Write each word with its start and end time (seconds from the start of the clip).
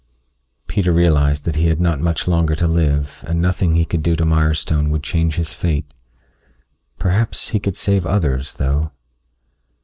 Peter 0.65 0.91
realized 0.91 1.45
that 1.45 1.57
he 1.57 1.67
had 1.67 1.79
not 1.79 1.99
much 1.99 2.27
longer 2.27 2.55
to 2.55 2.65
live 2.65 3.23
and 3.27 3.39
nothing 3.39 3.75
he 3.75 3.85
could 3.85 4.01
do 4.01 4.15
to 4.15 4.25
Mirestone 4.25 4.89
would 4.89 5.03
change 5.03 5.35
his 5.35 5.53
fate. 5.53 5.93
Perhaps 6.97 7.49
he 7.49 7.59
could 7.59 7.77
save 7.77 8.07
others, 8.07 8.55
though. 8.55 8.93